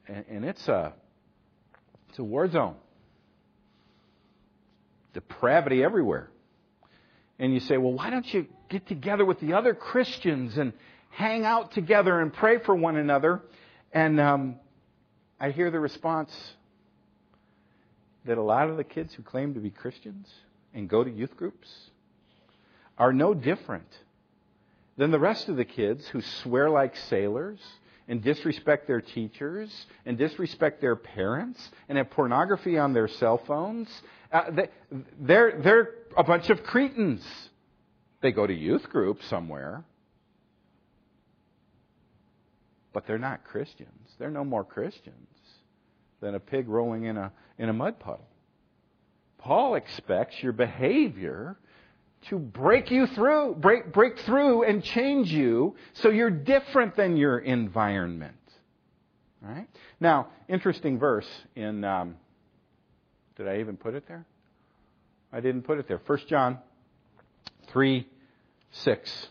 [0.07, 0.93] and, and it's a
[2.11, 2.77] it's a war zone.
[5.15, 6.29] depravity everywhere.
[7.39, 10.75] And you say, well, why don't you get together with the other Christians and
[11.09, 13.41] hang out together and pray for one another?
[13.91, 14.57] And um,
[15.41, 16.31] I hear the response
[18.27, 20.29] that a lot of the kids who claim to be Christians
[20.75, 21.69] and go to youth groups
[22.99, 23.89] are no different
[24.97, 27.61] than the rest of the kids who swear like sailors
[28.09, 33.89] and disrespect their teachers and disrespect their parents and have pornography on their cell phones.
[34.33, 34.69] Uh, they,
[35.21, 37.25] they're, they're a bunch of cretins.
[38.23, 39.85] They go to youth group somewhere,
[42.93, 43.91] but they're not Christians.
[44.19, 45.29] They're no more Christians
[46.21, 48.27] than a pig rolling in a, in a mud puddle.
[49.39, 51.57] Paul expects your behavior
[52.31, 57.39] to break you through, break, break through and change you so you're different than your
[57.39, 58.35] environment.
[59.45, 59.69] All right?
[60.01, 62.17] Now, interesting verse in, um,
[63.37, 64.27] did I even put it there?
[65.33, 66.01] I didn't put it there.
[66.05, 66.59] 1 John
[67.69, 68.07] 3
[68.73, 69.27] 6.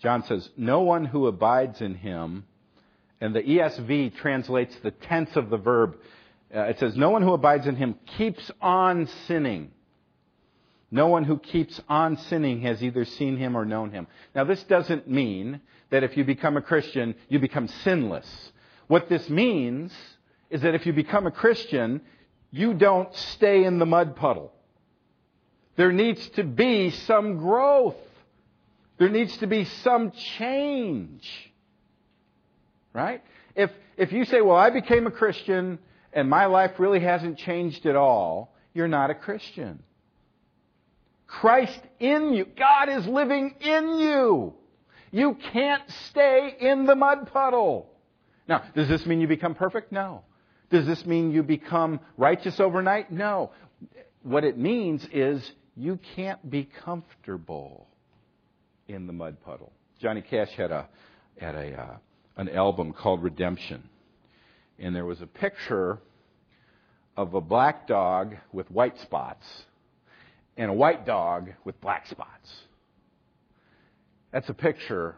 [0.00, 2.44] John says, No one who abides in him,
[3.20, 5.96] and the ESV translates the tense of the verb
[6.54, 9.70] uh, it says, No one who abides in him keeps on sinning.
[10.90, 14.08] No one who keeps on sinning has either seen him or known him.
[14.34, 15.60] Now, this doesn't mean
[15.90, 18.52] that if you become a Christian, you become sinless.
[18.88, 19.92] What this means
[20.50, 22.00] is that if you become a Christian,
[22.50, 24.52] you don't stay in the mud puddle.
[25.76, 27.96] There needs to be some growth.
[28.98, 31.52] There needs to be some change.
[32.92, 33.22] Right?
[33.54, 35.78] If, if you say, well, I became a Christian
[36.12, 39.82] and my life really hasn't changed at all, you're not a Christian.
[41.26, 42.44] Christ in you.
[42.44, 44.54] God is living in you.
[45.12, 47.90] You can't stay in the mud puddle.
[48.48, 49.92] Now, does this mean you become perfect?
[49.92, 50.24] No.
[50.70, 53.12] Does this mean you become righteous overnight?
[53.12, 53.52] No.
[54.22, 57.88] What it means is you can't be comfortable
[58.88, 59.72] in the mud puddle.
[60.00, 60.88] Johnny Cash had a
[61.40, 61.96] had a uh,
[62.36, 63.89] an album called Redemption
[64.80, 65.98] and there was a picture
[67.16, 69.46] of a black dog with white spots
[70.56, 72.50] and a white dog with black spots.
[74.32, 75.16] That's a picture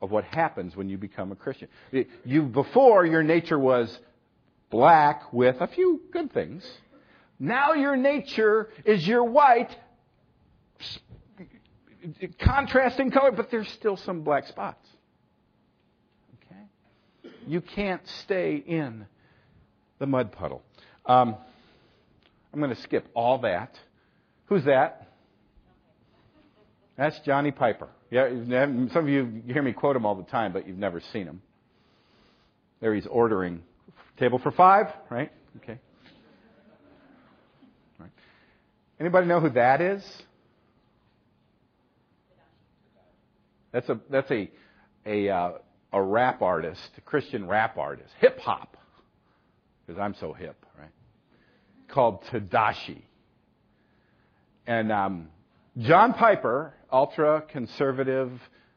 [0.00, 1.68] of what happens when you become a Christian.
[2.24, 3.98] You before your nature was
[4.70, 6.68] black with a few good things.
[7.38, 9.76] Now your nature is your white
[12.40, 14.81] contrasting color, but there's still some black spots.
[17.46, 19.06] You can't stay in
[19.98, 20.62] the mud puddle.
[21.06, 21.36] Um,
[22.52, 23.78] I'm going to skip all that.
[24.46, 25.08] Who's that?
[26.96, 27.88] That's Johnny Piper.
[28.10, 28.28] Yeah,
[28.92, 31.40] some of you hear me quote him all the time, but you've never seen him.
[32.80, 33.62] There he's ordering
[34.18, 35.32] table for five, right?
[35.58, 35.78] Okay.
[37.98, 38.10] Right.
[39.00, 40.04] Anybody know who that is?
[43.72, 44.50] That's a that's a
[45.06, 45.52] a uh,
[45.92, 48.76] a rap artist, a Christian rap artist, hip hop,
[49.86, 50.90] because I'm so hip, right?
[51.88, 53.02] Called Tedashii.
[54.66, 55.28] And um,
[55.78, 58.30] John Piper, ultra conservative,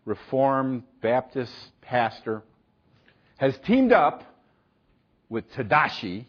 [0.05, 2.43] Reformed Baptist pastor,
[3.37, 4.23] has teamed up
[5.29, 6.25] with Tedashii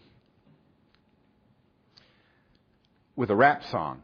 [3.17, 4.03] with a rap song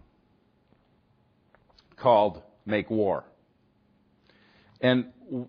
[1.96, 3.24] called Make War.
[4.82, 5.06] And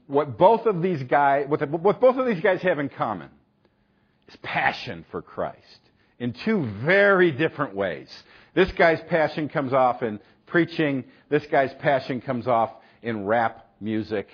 [0.08, 3.30] what both of these guys, what, the, what both of these guys have in common
[4.30, 5.80] is passion for Christ
[6.20, 8.10] in two very different ways.
[8.54, 11.04] This guy's passion comes off in preaching.
[11.30, 14.30] This guy's passion comes off in rap music.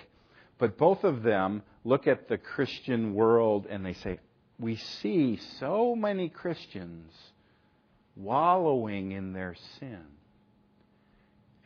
[0.58, 4.20] But both of them look at the Christian world and they say,
[4.60, 7.14] we see so many Christians
[8.18, 10.04] wallowing in their sin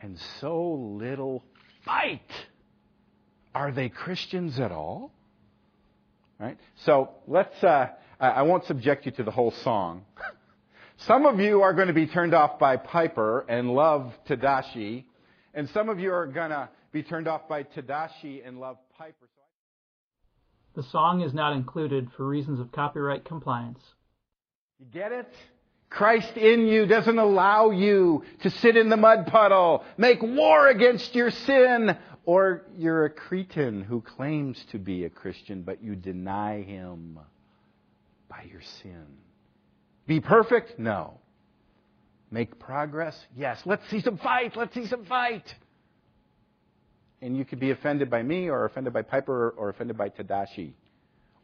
[0.00, 1.42] and so little
[1.84, 2.30] fight
[3.54, 5.12] are they Christians at all?
[6.38, 6.58] Right?
[6.84, 7.88] So let's, uh,
[8.18, 10.04] I won't subject you to the whole song.
[10.96, 15.04] some of you are going to be turned off by Piper and love Tedashii,
[15.54, 19.28] and some of you are going to be turned off by Tedashii and love Piper.
[20.74, 23.78] The song is not included for reasons of copyright compliance.
[24.80, 25.32] You get it?
[25.88, 31.14] Christ in you doesn't allow you to sit in the mud puddle, make war against
[31.14, 31.96] your sin,
[32.26, 37.18] or you're a Cretan who claims to be a Christian, but you deny him
[38.28, 39.06] by your sin.
[40.06, 40.78] Be perfect?
[40.78, 41.18] No.
[42.30, 43.16] Make progress?
[43.36, 43.60] Yes.
[43.64, 44.56] Let's see some fight.
[44.56, 45.54] Let's see some fight.
[47.22, 50.72] And you could be offended by me or offended by Piper or offended by Tedashii.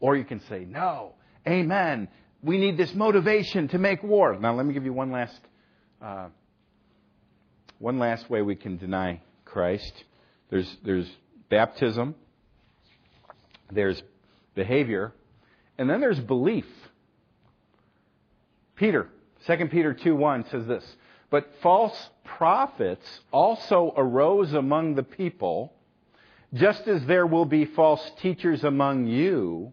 [0.01, 1.14] Or you can say, no,
[1.47, 2.09] amen.
[2.43, 4.37] we need this motivation to make war.
[4.39, 5.39] Now, let me give you one last,
[6.03, 6.28] uh,
[7.78, 9.93] one last way we can deny Christ.
[10.51, 11.11] There's, there's
[11.49, 12.15] baptism,
[13.71, 14.03] there's
[14.55, 15.13] behavior,
[15.79, 16.67] and then there's belief.
[18.75, 19.09] Peter,
[19.47, 20.85] 2 Peter 2 1 says this
[21.31, 25.73] But false prophets also arose among the people,
[26.53, 29.73] just as there will be false teachers among you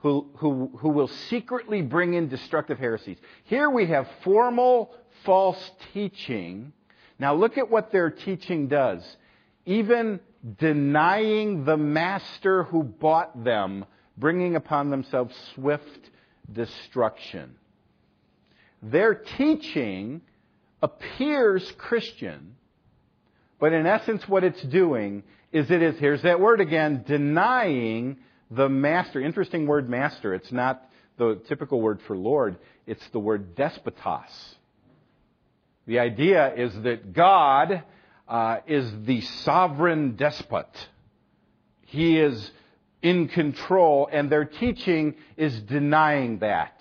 [0.00, 3.18] who, who, who will secretly bring in destructive heresies.
[3.44, 6.72] Here we have formal false teaching.
[7.18, 9.02] Now look at what their teaching does.
[9.66, 10.20] Even
[10.58, 13.84] denying the master who bought them,
[14.16, 16.10] bringing upon themselves swift
[16.50, 17.54] destruction.
[18.82, 20.22] Their teaching
[20.82, 22.56] appears Christian,
[23.58, 28.16] but in essence what it's doing is it is, here's that word again, denying
[28.50, 29.20] the master.
[29.20, 30.34] Interesting word master.
[30.34, 30.88] It's not
[31.18, 32.56] the typical word for Lord,
[32.86, 34.54] it's the word despotos.
[35.86, 37.82] The idea is that God
[38.30, 40.88] uh, is the sovereign despot.
[41.82, 42.50] He is
[43.02, 46.80] in control, and their teaching is denying that.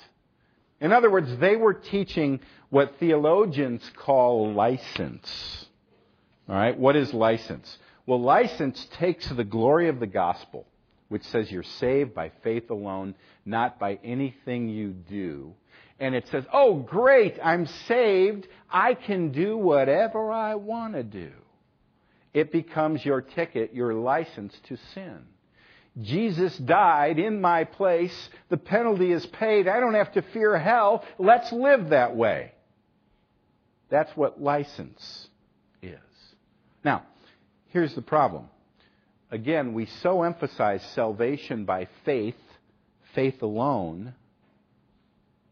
[0.80, 2.39] In other words, they were teaching
[2.70, 5.66] what theologians call license.
[6.47, 7.78] All right, what is license?
[8.06, 10.66] Well, license takes the glory of the gospel
[11.10, 15.54] which says you're saved by faith alone, not by anything you do.
[16.00, 18.47] And it says, oh, great, I'm saved.
[18.70, 21.32] I can do whatever I want to do.
[22.34, 25.20] It becomes your ticket, your license to sin.
[26.02, 28.30] Jesus died in my place.
[28.50, 29.68] The penalty is paid.
[29.68, 31.04] I don't have to fear hell.
[31.18, 32.54] Let's live that way.
[33.89, 35.28] That's what license
[35.82, 35.97] is.
[36.84, 37.04] Now,
[37.70, 38.50] here's the problem
[39.32, 42.36] again, we so emphasize salvation by faith,
[43.14, 44.14] faith alone,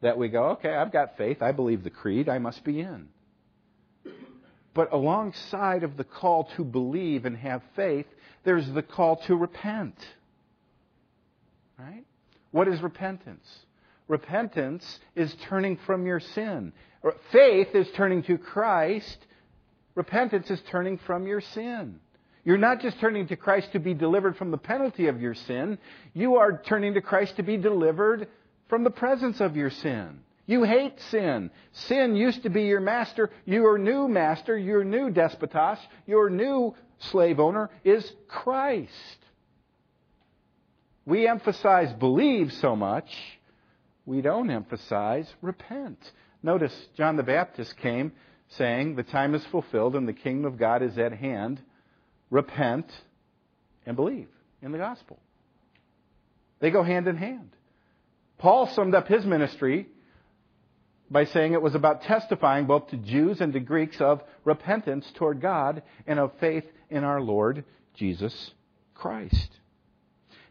[0.01, 1.41] that we go, okay, I've got faith.
[1.41, 2.29] I believe the creed.
[2.29, 3.07] I must be in.
[4.73, 8.05] But alongside of the call to believe and have faith,
[8.43, 9.95] there's the call to repent.
[11.79, 12.05] Right?
[12.51, 13.47] What is repentance?
[14.07, 16.73] Repentance is turning from your sin.
[17.31, 19.17] Faith is turning to Christ.
[19.95, 21.99] Repentance is turning from your sin.
[22.45, 25.77] You're not just turning to Christ to be delivered from the penalty of your sin.
[26.13, 28.27] You are turning to Christ to be delivered
[28.69, 30.19] from the presence of your sin.
[30.45, 31.51] You hate sin.
[31.71, 33.29] Sin used to be your master.
[33.45, 39.17] Your new master, your new despotos, your new slave owner is Christ.
[41.05, 43.09] We emphasize believe so much,
[44.05, 45.99] we don't emphasize repent.
[46.43, 48.11] Notice John the Baptist came
[48.49, 51.61] saying, The time is fulfilled and the kingdom of God is at hand
[52.29, 52.91] repent,
[53.85, 54.27] and believe
[54.61, 55.17] in the gospel.
[56.59, 57.51] They go hand in hand.
[58.37, 59.87] Paul summed up his ministry
[61.09, 65.41] by saying it was about testifying both to Jews and to Greeks of repentance toward
[65.41, 67.63] God and of faith in our Lord
[67.93, 68.51] Jesus
[68.93, 69.49] Christ.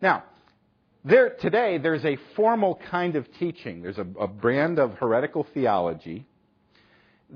[0.01, 0.25] Now,
[1.05, 3.83] there, today there's a formal kind of teaching.
[3.83, 6.27] There's a, a brand of heretical theology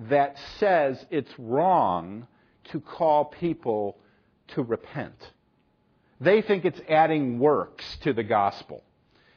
[0.09, 2.27] that says it's wrong
[2.73, 3.99] to call people
[4.49, 5.15] to repent.
[6.21, 8.83] They think it's adding works to the gospel.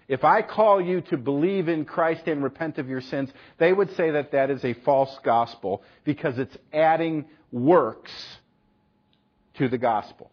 [0.07, 3.95] If I call you to believe in Christ and repent of your sins, they would
[3.95, 8.11] say that that is a false gospel because it's adding works
[9.55, 10.31] to the gospel.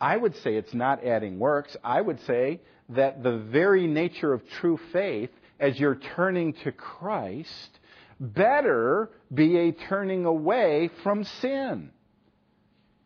[0.00, 1.76] I would say it's not adding works.
[1.84, 7.78] I would say that the very nature of true faith, as you're turning to Christ,
[8.18, 11.90] better be a turning away from sin.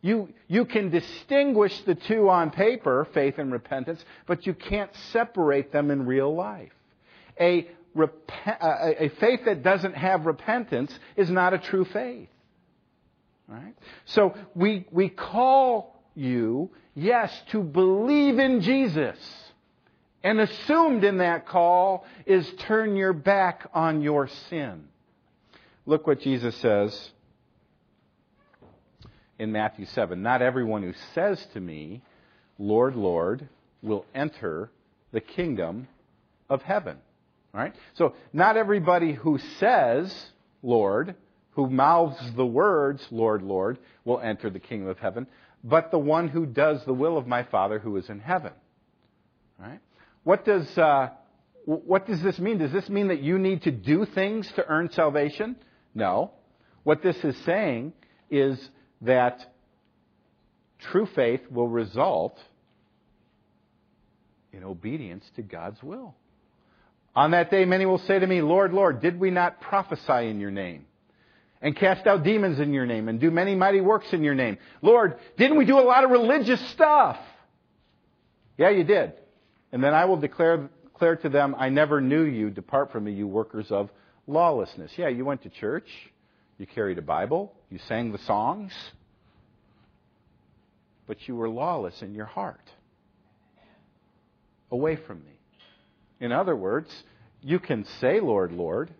[0.05, 5.71] You, you can distinguish the two on paper, faith and repentance, but you can't separate
[5.71, 6.71] them in real life.
[7.39, 12.29] A, a faith that doesn't have repentance is not a true faith.
[13.47, 13.73] Right?
[14.05, 19.17] So we, we call you, yes, to believe in Jesus.
[20.23, 24.83] And assumed in that call is turn your back on your sin.
[25.87, 27.09] Look what Jesus says
[29.39, 30.21] in Matthew 7.
[30.21, 32.01] Not everyone who says to me,
[32.57, 33.47] Lord, Lord,
[33.81, 34.69] will enter
[35.11, 35.87] the kingdom
[36.49, 36.97] of heaven.
[37.53, 37.73] All right?
[37.93, 40.13] So, not everybody who says,
[40.61, 41.15] Lord,
[41.51, 45.27] who mouths the words, Lord, Lord, will enter the kingdom of heaven,
[45.63, 48.51] but the one who does the will of my Father who is in heaven.
[49.59, 49.79] All right?
[50.23, 51.09] What does, uh,
[51.65, 52.57] what does this mean?
[52.57, 55.55] Does this mean that you need to do things to earn salvation?
[55.93, 56.31] No.
[56.83, 57.93] What this is saying
[58.29, 58.59] is
[59.01, 59.39] that
[60.91, 62.37] true faith will result
[64.51, 66.15] in obedience to God's will.
[67.15, 70.39] On that day, many will say to me, Lord, Lord, did we not prophesy in
[70.39, 70.85] your name?
[71.61, 74.57] And cast out demons in your name and do many mighty works in your name?
[74.81, 77.17] Lord, didn't we do a lot of religious stuff?
[78.57, 79.13] Yeah, you did.
[79.71, 82.49] And then I will declare, declare to them, I never knew you.
[82.49, 83.89] Depart from me, you workers of
[84.27, 84.91] lawlessness.
[84.97, 85.87] Yeah, you went to church.
[86.57, 87.53] You carried a Bible.
[87.69, 88.71] You sang the songs.
[91.07, 92.61] But you were lawless in your heart.
[94.71, 95.31] Away from me.
[96.19, 96.89] In other words,
[97.41, 98.91] you can say, Lord, Lord,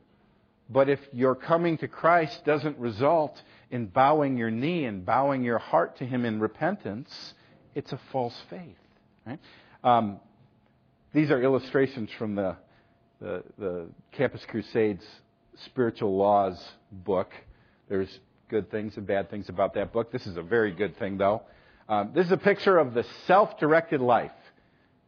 [0.70, 3.42] but if your coming to Christ doesn't result
[3.72, 7.34] in bowing your knee and bowing your heart to Him in repentance,
[7.74, 8.78] it's a false faith.
[9.26, 9.40] Right?
[9.84, 10.20] Um,
[11.14, 12.58] these are illustrations from the,
[13.22, 15.06] the, the Campus Crusades
[15.66, 16.62] Spiritual Laws
[16.92, 17.32] book.
[17.88, 20.12] There's good things and bad things about that book.
[20.12, 21.44] This is a very good thing, though.
[21.88, 24.32] Um, this is a picture of the self directed life.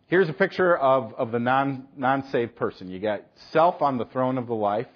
[0.07, 2.89] Here's a picture of, of the non, non-saved person.
[2.89, 4.87] You got self on the throne of the life,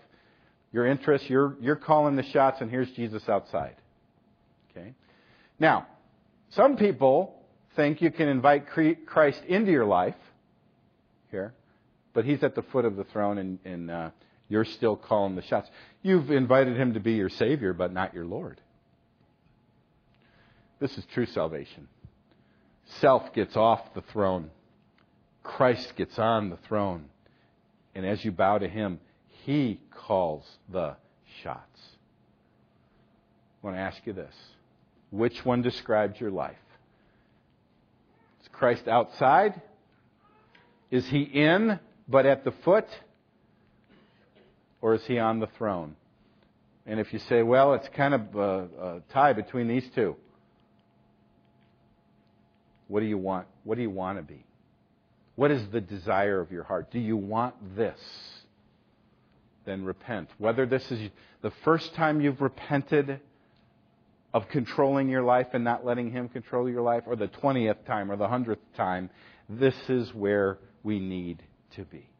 [0.71, 3.75] your interests, you're, you're calling the shots, and here's Jesus outside.
[4.71, 4.93] Okay?
[5.59, 5.87] Now,
[6.51, 7.35] some people
[7.75, 8.67] think you can invite
[9.05, 10.15] Christ into your life
[11.29, 11.53] here,
[12.13, 14.09] but he's at the foot of the throne and, and uh,
[14.51, 15.69] you're still calling the shots.
[16.01, 18.59] You've invited him to be your Savior, but not your Lord.
[20.79, 21.87] This is true salvation.
[22.99, 24.49] Self gets off the throne
[25.43, 27.05] Christ gets on the throne.
[27.95, 28.99] And as you bow to him,
[29.43, 30.95] he calls the
[31.43, 31.79] shots.
[33.61, 34.33] I want to ask you this
[35.09, 36.55] which one describes your life?
[38.41, 39.61] Is Christ outside?
[40.89, 42.87] Is he in, but at the foot?
[44.81, 45.95] Or is he on the throne?
[46.85, 50.15] And if you say, well, it's kind of a, a tie between these two,
[52.87, 53.47] what do you want?
[53.63, 54.43] What do you want to be?
[55.35, 56.91] What is the desire of your heart?
[56.91, 57.99] Do you want this?
[59.65, 60.29] Then repent.
[60.39, 61.09] Whether this is
[61.41, 63.21] the first time you've repented
[64.33, 68.11] of controlling your life and not letting Him control your life, or the 20th time
[68.11, 69.09] or the 100th time,
[69.49, 71.43] this is where we need
[71.75, 72.10] to be.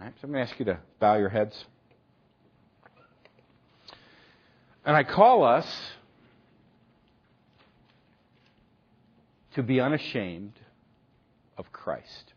[0.00, 1.62] So I'm going to ask you to bow your heads.
[4.82, 5.66] And I call us
[9.54, 10.54] to be unashamed
[11.58, 12.32] of Christ.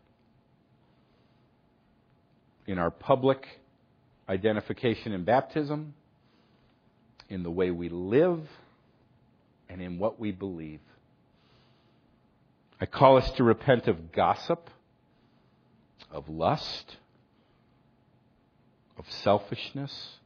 [2.66, 3.46] In our public
[4.28, 5.94] identification in baptism,
[7.30, 8.46] in the way we live,
[9.70, 10.80] and in what we believe.
[12.78, 14.68] I call us to repent of gossip,
[16.10, 16.98] of lust,
[18.98, 20.18] of selfishness,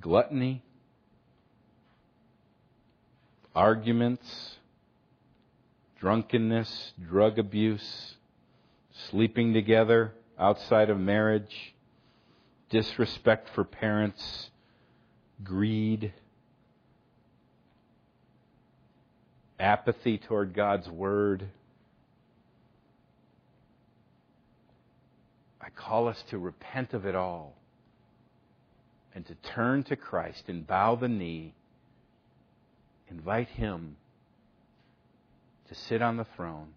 [0.00, 0.62] gluttony,
[3.54, 4.56] arguments,
[5.98, 8.14] drunkenness, drug abuse,
[9.08, 11.74] sleeping together outside of marriage,
[12.68, 14.50] disrespect for parents,
[15.42, 16.12] greed,
[19.58, 21.48] apathy toward God's Word.
[25.76, 27.54] Call us to repent of it all
[29.14, 31.54] and to turn to Christ and bow the knee,
[33.08, 33.96] invite Him
[35.68, 36.68] to sit on the throne.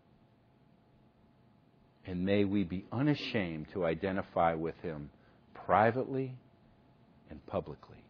[2.05, 5.11] And may we be unashamed to identify with him
[5.53, 6.33] privately
[7.29, 8.03] and publicly.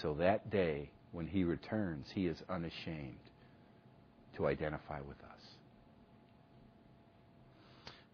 [0.00, 3.18] So that day, when he returns, he is unashamed
[4.36, 5.40] to identify with us.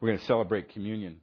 [0.00, 1.20] We're going to celebrate communion